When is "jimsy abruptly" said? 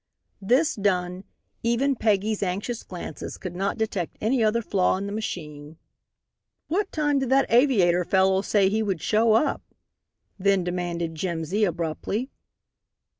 11.13-12.31